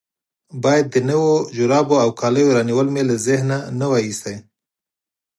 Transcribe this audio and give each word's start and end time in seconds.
باید 0.63 0.85
د 0.89 0.95
نویو 1.09 1.35
جرابو 1.55 1.95
او 2.03 2.09
کالو 2.21 2.45
رانیول 2.55 2.87
مې 2.93 3.03
له 3.09 3.15
ذهنه 3.27 3.57
نه 3.79 3.85
وای 3.91 4.03
ایستلي. 4.07 4.37